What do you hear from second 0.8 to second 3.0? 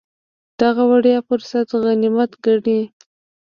وړیا فرصت غنیمت ګڼي.